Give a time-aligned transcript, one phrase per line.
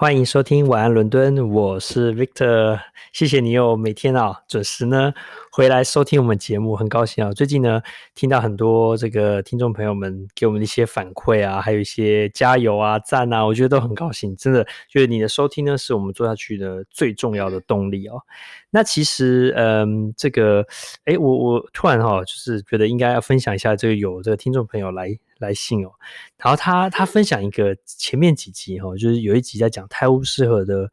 [0.00, 2.80] 欢迎收听晚安伦敦，我是 Victor，
[3.12, 5.12] 谢谢你又每天啊准时呢
[5.52, 7.30] 回来收听我们节目，很高兴啊。
[7.34, 7.82] 最近呢
[8.14, 18.22] 听到很多这个听众朋友们给我们的一些反馈啊，还有一些加油啊、赞啊，我觉得都很高兴，真的觉得你的收听呢是我们做下去的最重要的动力哦。
[18.70, 20.64] 那其实嗯，这个
[21.04, 25.18] 哎，我我突然哈就是觉得应该要分享一下，这个有这个听众朋友来。
[25.40, 25.90] 来信哦，
[26.36, 30.90] 然后他他分享一个前面几集哈，就是有一集在讲泰晤士河的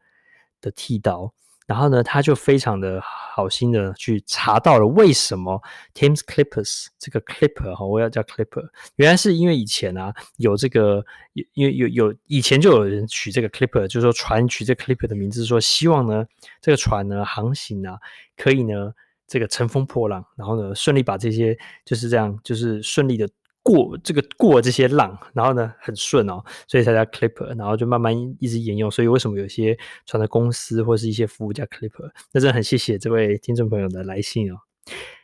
[0.59, 1.31] 的剃刀，
[1.67, 5.61] 然后呢，他就非常的好心的去查到了为什么
[5.93, 16.25] Thames Clippers 这个 Clipper 哈，我要叫 Clipper，原来是因为以前啊有这个有有有有以前就有人取这个 Clipper，就是说船取这 Clipper 的名字，说希望呢
[16.61, 17.99] 这个船呢航行啊
[18.37, 18.93] 可以呢
[19.27, 23.27] 这个乘风破浪，然后呢顺利把这些就是这样就是顺利的。
[23.67, 28.89] 过这个过这些浪，然后呢很顺哦，所以才叫 Clipper，然后就慢慢一直沿用。
[28.89, 32.09] 所以为什么有些船的公司或是一些服务叫 Clipper？
[32.31, 34.55] 那真的很谢谢这位听众朋友的来信哦。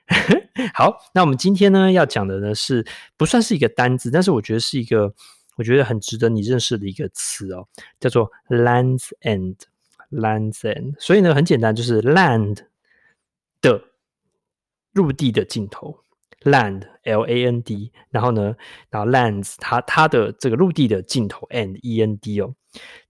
[0.75, 5.13] 好，那我们今天呢要讲的呢是不算是一个单字，但是我觉得是一个
[5.55, 7.65] 我觉得很值得你认识的一个词哦，
[7.99, 9.55] 叫做 Land's End。
[10.11, 12.59] Land's End，所以呢很简单，就是 land
[13.61, 13.83] 的
[14.91, 16.02] 陆地的尽头。
[16.43, 18.55] Land L A N D，然后呢，
[18.89, 22.53] 然后 lands 它它的这个陆地的尽头 end E N D 哦。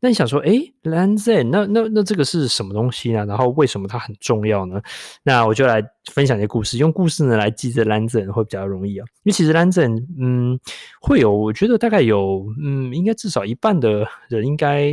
[0.01, 3.25] 那你想说，诶 lands 那那那这个是什么东西呢？
[3.25, 4.81] 然后为什么它很重要呢？
[5.23, 9.05] 那我就来分享一个故事，用故事呢来记这 Land's End 会比较容易啊。
[9.23, 10.59] 因为其实 Land's End，嗯，
[10.99, 14.91] 会有，我觉得大概有，嗯，应该至少一半的人应该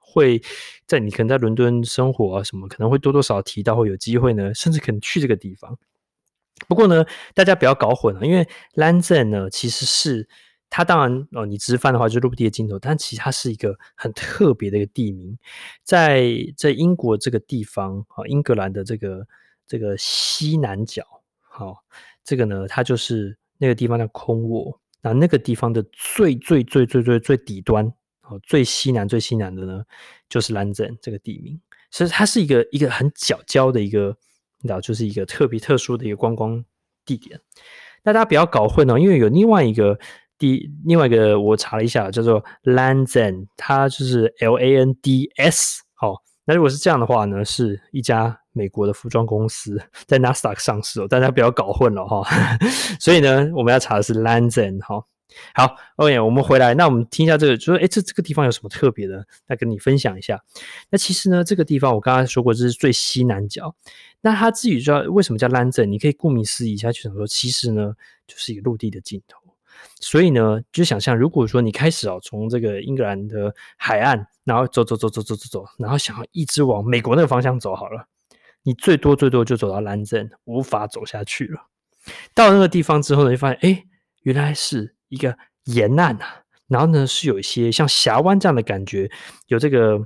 [0.00, 0.42] 会
[0.84, 5.78] 在你可能在伦敦生活啊什么，可能会多多少少提到，会有机会呢，甚至可能去这个地方。
[6.68, 10.28] 不过呢，大家不要搞混了，因为兰镇呢，其实是
[10.70, 15.36] 它当然哦，你直翻的话就是陆地的尽头，但其实它是一个很特别的一个地名，
[15.84, 19.26] 在在英国这个地方啊，英格兰的这个
[19.66, 21.04] 这个西南角，
[21.40, 21.84] 好，
[22.24, 27.86] 这个呢，它就是那个地方叫空卧，那那个地方的最最最最最最底端，
[28.22, 29.84] 哦，最西南最西南的呢，
[30.28, 34.16] 就是兰镇这个地名，所以它是一个一个很角角的一个。
[34.62, 36.64] 那就是一个特别特殊的一个观光
[37.04, 37.38] 地点，
[38.04, 39.98] 那大家不要搞混哦，因为有另外一个
[40.38, 45.82] 地，另外一个我查了一下，叫做 Landsen，它就是 L A N D S。
[45.94, 52.24] 好，那如果是这样的话呢，是一家美国的服装公司在 Nasdaq 上市哦，大家不要搞混了哈。
[52.98, 55.04] 所以呢，我们要查的是 Landsen 哈。
[55.54, 59.26] 好，OK，我们回来，那我们听一下这个，就说，哎，这这个地方有什么特别的？
[59.46, 60.42] 那跟你分享一下。
[60.90, 63.74] 那其实呢，这个地方我刚刚说过，这是最西南角。
[64.20, 67.94] 那它至于知道为什么叫 Land's End，你可以顾名思义一下去想说，其实呢，
[68.26, 69.38] 就是一个陆地的尽头。
[70.00, 78.06] 所以呢，就想象，如果说你开始哦，从这个英格兰的海岸，然后走走走走走走走，然后想要一直往美国那个方向走好了，
[78.62, 81.66] 你最多最多就走到 Land's End，无法走下去了。
[82.34, 83.84] 到那个地方之后呢，就发现，哎，
[84.22, 84.94] 原来是。
[85.12, 89.10] 一个沿岸啊，然后呢是有一些像峡湾这样的感觉，
[89.48, 90.00] 有这个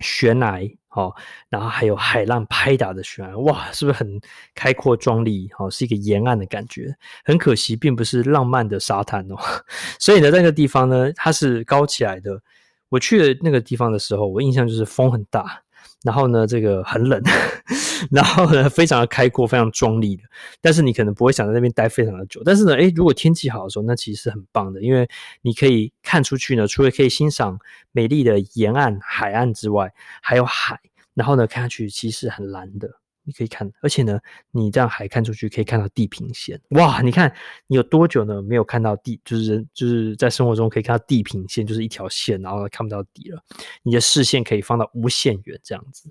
[0.00, 0.60] 悬崖，
[0.90, 1.12] 哦，
[1.48, 4.20] 然后还有海浪拍打的悬崖，哇，是不是很
[4.54, 5.50] 开阔壮丽？
[5.58, 6.96] 哦，是一个沿岸的感觉。
[7.24, 9.36] 很可惜，并不是浪漫的沙滩哦。
[9.98, 12.40] 所以呢，在那个地方呢，它是高起来的。
[12.88, 15.62] 我去的那个地方的时候，我印象就是风很大。
[16.02, 17.22] 然后呢，这个很冷，
[18.10, 20.22] 然后呢，非常的开阔，非常壮丽的。
[20.60, 22.40] 但是你可能不会想在那边待非常的久。
[22.44, 25.08] 但是呢，诶，如果天气好的时候，那其实是很棒的，因为
[25.42, 27.58] 你可以看出去呢，除了可以欣赏
[27.92, 30.80] 美丽的沿岸海岸之外，还有海。
[31.14, 32.99] 然后呢，看上去其实是很蓝的。
[33.30, 34.18] 你可以看，而且呢，
[34.50, 36.60] 你这样还看出去可以看到地平线。
[36.70, 37.32] 哇，你看
[37.68, 43.40] 你有多久呢没有看到地，就是人就是在生活中可以看到地平线，就是一条线，然后看不到底了。
[43.84, 46.10] 你的视线可以放到无限远这样子。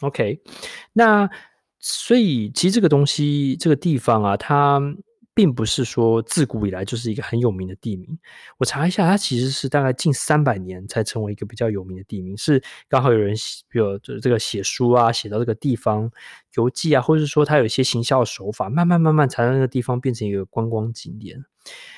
[0.00, 0.40] OK，
[0.92, 1.28] 那
[1.80, 4.80] 所以其实这个东西，这个地方啊，它。
[5.34, 8.18] 并不是说自古以来就是一个很有名的地名。
[8.58, 12.36] 我查一下，它其实是大概近三百年才成为一个比较有名的地名。
[12.36, 16.10] 是刚好有人写，比如这个写书啊，写到这个地方
[16.56, 21.44] 游记啊，或者是说它有一些行销手法，慢慢慢慢才让那个地方变成一个观光景点。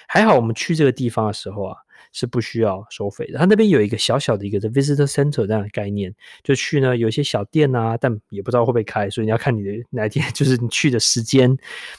[0.06, 1.83] 还好我们去这个地方的时候啊。
[2.12, 3.38] 是不需要收费的。
[3.38, 11.56] 他那边有一个小小的一个 visitor center 这样的概念，就去呢，有一些小店啊，但也不知道会不会开，所以你要看你的哪天， 就是你去的时间。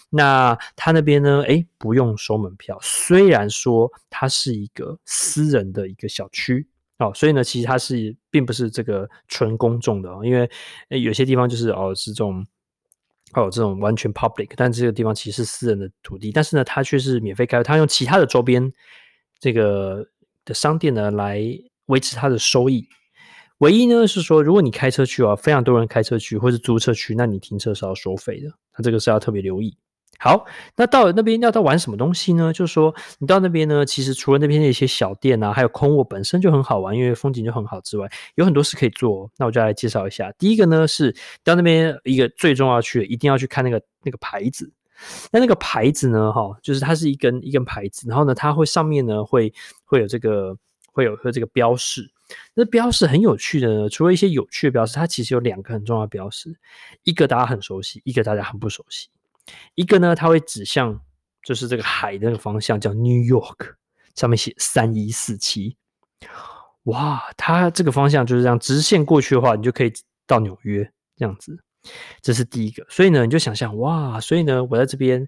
[0.09, 2.77] 那他那边呢，诶，不用收门票。
[2.81, 6.67] 虽然说它是一个私人的一个小区
[6.99, 10.49] 哦，所以呢，其实它是并不是这个纯公众的哦，因为
[10.87, 12.45] 有些地方就是哦是这种
[13.33, 18.71] 哦这种完全 public，但这个地方其实是私人的土地，但是呢，它却是免费开，它用其他的周边。
[19.39, 20.05] 这个
[20.43, 21.41] 的商店呢，来
[21.87, 22.87] 维持它的收益。
[23.59, 29.77] 唯一呢是说，如果你开车去啊，非常多人开车去，或是租车去，那你停车是要收费的，那这个是要特别留意。
[30.17, 30.45] 好，
[30.77, 32.51] 那到了那边要到玩什么东西呢？
[32.53, 39.29] 就是说，你到那边呢，其实除了那边的一些小店啊，还有空卧本身就很好玩，因为风景就很好之外，有很多事可以做。
[39.37, 40.31] 那我就来介绍一下。
[40.37, 44.71] 第一个呢是到那边一个最重要去，一定要去看那个那个牌子。
[45.31, 49.53] 那那个牌子呢，哈，就是它是一根一根牌子，然后呢，它会上面呢会
[49.83, 50.57] 会有这个
[50.91, 52.11] 会有和这个标示。
[52.55, 56.55] 那标示很有趣的呢，除了一些有趣的标识，它其实有两个很重要的标识，
[57.03, 59.09] 一个大家很熟悉，一个大家很不熟悉。
[59.75, 60.99] 一个呢，它会指向
[61.43, 63.75] 就是这个海的那个方向，叫 New York，
[64.15, 65.77] 上面写三一四七。
[66.85, 69.93] 哇，它这个方向就是这样直线过去的话，你就可以
[70.25, 71.59] 到纽约这样子。
[72.21, 75.27] 这是第一个，所以呢，你就想象哇，所以呢，我在这边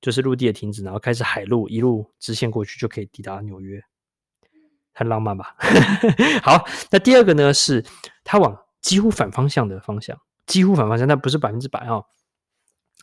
[0.00, 3.82] 就是陆地的停止，然后开始海路一路直线过去，就可以抵达纽约。
[4.92, 5.56] 很浪漫吧？
[6.42, 7.82] 好，那第二个呢，是
[8.24, 12.04] 它往几乎反方向的方向，几乎反方向，但不是百分之百哦。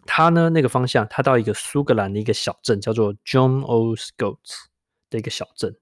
[0.05, 3.95] 它呢，那个方向，它到一个苏格兰的一个小镇，叫做 John O.
[3.95, 4.65] Scots
[5.09, 5.75] 的一个小镇。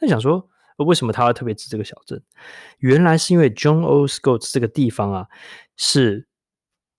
[0.00, 2.20] 那想说，为什么他要特别指这个小镇？
[2.78, 4.06] 原来是因为 John O.
[4.06, 5.28] Scots 这个地方啊，
[5.76, 6.26] 是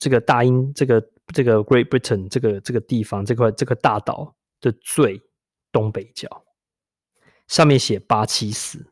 [0.01, 1.01] 这个大英这个
[1.31, 5.21] 这个 Great Britain 这个这个地方这块这个大岛的最
[5.71, 6.27] 东北角。
[7.48, 8.86] 上面写八七四，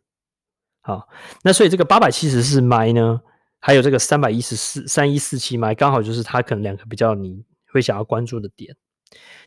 [0.82, 1.08] 好，
[1.44, 3.22] 那所以这个八百七十四迈呢，
[3.62, 8.76] 还有这个三百一十四三一四七迈，刚好就是它可能两个比较你会想要关注的点。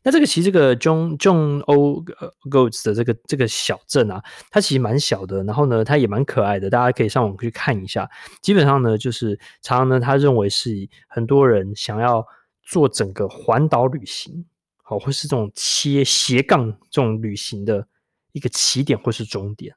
[0.02, 2.04] 那这个其实这个 John John O
[2.50, 8.10] Goats 的这个这个小镇啊，它其实蛮小的，然后呢，它也蛮可爱的，大家可以上网去看一下。
[8.40, 12.26] 基本上呢，就是常常呢，他认为是很多人想要
[12.62, 14.44] 做整个环岛旅行，
[14.82, 17.86] 好，或是这种切斜杠这种旅行的。
[18.34, 19.76] 一个起点或是终点，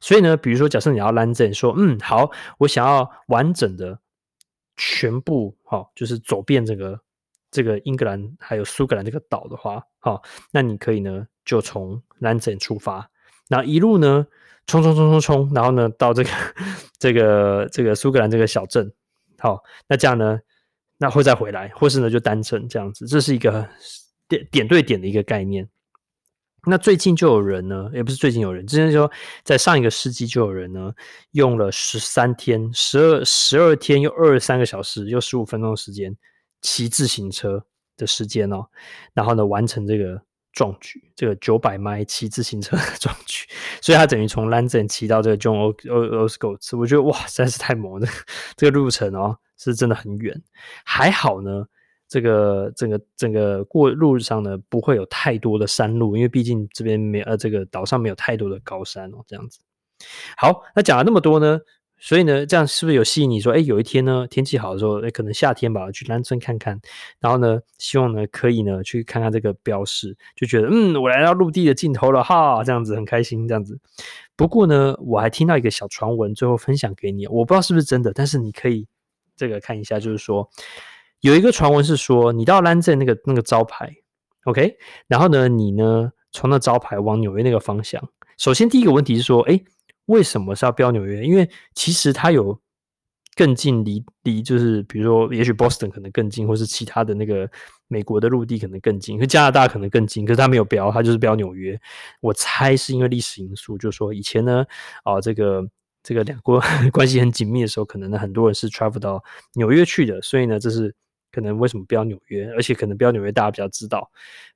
[0.00, 4.00] 所以呢，比如说，假设你要兰镇，说，嗯，好，我想要完整的
[4.78, 6.98] 全部，好，就是走遍这个
[7.56, 10.22] 这个英格兰还有苏格兰这个岛的话，好，
[10.52, 13.10] 那你可以呢，就从南镇出发，
[13.48, 14.26] 然后一路呢，
[14.66, 16.30] 冲冲冲冲冲，然后呢，到这个
[17.00, 18.92] 这个这个苏格兰这个小镇，
[19.38, 20.38] 好，那这样呢，
[20.98, 23.66] 那会再回来，或是呢，就单程这样子，这是一个
[24.28, 25.66] 点点对点的一个概念。
[26.68, 29.10] 那最近就有人呢，也不是最近有人，之前说
[29.44, 30.92] 在上一个世纪就有人呢，
[31.30, 36.14] 用了十三天、十二十二天又二十三个小时又十五分钟的时间
[36.62, 37.64] 骑自行车
[37.96, 38.66] 的时间哦，
[39.14, 40.20] 然后呢完成这个
[40.52, 43.46] 壮举，这个九百迈骑自行车 的壮举，
[43.80, 48.06] 所以他等于从 London 骑到这个 John O Scots，我觉得哇实在是太猛了，
[48.56, 50.42] 这个路程哦是真的很远，
[50.84, 51.66] 还好呢。
[52.08, 59.58] 这个整个整个过路上呢，不会有太多的山路，因为毕竟这边没呃这个岛上没有太多的高山哦，这样子。
[60.36, 61.58] 好，那讲了那么多呢，
[62.06, 66.80] 所以呢，这样是不是有吸引你说，哎，有一天呢，天气好的时候，哎，可能夏天吧，去兰村看看，
[67.18, 73.76] 然后呢，希望呢可以呢去看看这个标识，就觉得嗯，我来到陆地的尽头了哈，这样子很开心，这样子。
[74.36, 78.86] 不过呢，我还听到一个小传闻，最后分享给你，我不知道是不是真的，但是你可以
[79.34, 80.48] 这个看一下，就是说。
[81.20, 83.90] 有一个传闻是说，你到兰镇那个那个招牌
[84.44, 84.76] ，OK，
[85.08, 88.00] 然后呢，你呢从那招牌往纽约那个方向。
[88.36, 89.58] 首先第一个问题是说，哎，
[90.06, 91.24] 为什么是要标纽约？
[91.24, 92.58] 因为其实它有
[93.36, 97.48] 更近离离，就是比如说，也许 Boston 可能更近，或是其他的那个
[97.88, 101.78] 美国的陆地可能更近，可加拿大可能更近，可是它没有标，它就是标纽约。
[102.20, 104.64] 我猜是因为历史因素，就是说以前呢，
[105.04, 105.62] 啊，这个
[106.02, 106.60] 这个两国
[106.92, 109.22] 关系很紧密的时候，可能呢很多人是 travel 到
[109.54, 110.94] 纽约去的，所以呢，这是。
[111.32, 112.50] 可能为什么标纽约？
[112.52, 114.00] 而且可能标纽约，大家比较知道；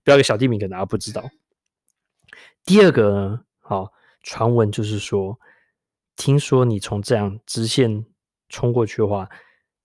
[0.03, 1.23] 标一个小地名，可能大家不知道。
[2.65, 3.93] 第二个呢，好
[4.23, 5.39] 传闻就是说，
[6.17, 8.05] 听说你从这样直线
[8.49, 9.29] 冲过去的话，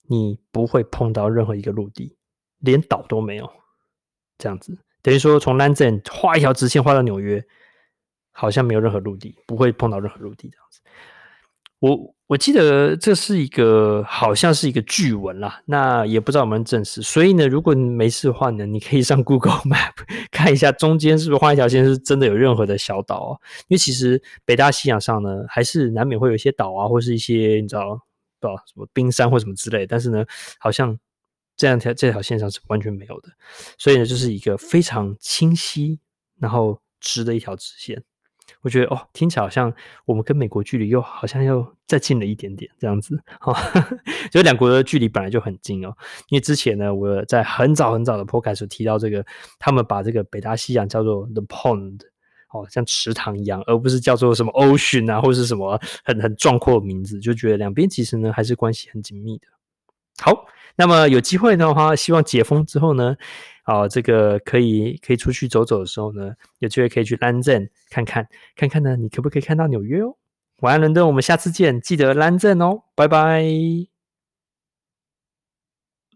[0.04, 2.18] 你不会碰到任何一个陆地，
[2.60, 3.50] 连岛都没有。
[4.38, 7.42] 这样子等于说，从 London 画一条直线画到纽约，
[8.32, 10.82] 好像没有任何陆地，不会碰到任何陆地这样子。
[11.86, 17.00] 我我记得这是一个好像是一个巨文啦，那也不知道有没有证实。
[17.04, 19.94] 所以呢，如果你没事的话呢，你可以上 Google Map
[20.32, 23.32] 看一下中间是不是画一条线，是真的有任何的小岛哦。
[23.68, 27.90] 因为其实北大西洋上呢，还是难免会有一些岛啊，或是一些你知道
[28.40, 29.86] 不知道什么冰山或什么之类。
[29.86, 30.26] 但是呢，
[30.58, 30.98] 好像
[31.56, 33.30] 这样条这条线上是完全没有的。
[33.78, 36.00] 所以呢，就是一个非常清晰
[36.40, 38.02] 然后直的一条直线。
[38.62, 39.72] 我觉得哦，听起来好像
[40.06, 43.56] 我们跟美国距离又好像又再近了一点点这样子，哈、哦，
[44.32, 45.96] 就两国的距离本来就很近哦。
[46.30, 49.26] 因为之前呢，我在很早很早的 podcast 提到这个，
[49.60, 52.00] 他们把这个北大西洋叫做 the pond，
[52.52, 59.48] 哦，像池塘一样，而不是叫做什么 ocean 啊，或是什么很很壮阔的名字，就觉得两边其实呢还是关系很紧密的。
[60.22, 60.46] 好，
[60.76, 63.16] 那么有机会的话，希望解封之后呢，
[63.64, 70.16] 啊、这个可以可以出去走走的时候呢，有机会可以去 London 看看，看看呢，你可不可以看到纽约哦？
[70.62, 73.95] 晚安，伦敦，我们下次见，记得 London 哦，拜拜。